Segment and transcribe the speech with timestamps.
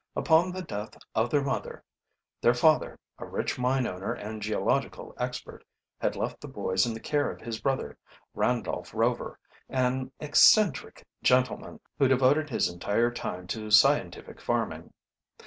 [0.15, 1.83] Upon the death of their mother,
[2.41, 5.63] their father, a rich mine owner and geological expert,
[5.99, 7.99] had left the boys in the care of his brother,
[8.33, 9.37] Randolph Rover,
[9.69, 14.91] an eccentric gentleman who devoted his entire time to scientific farming.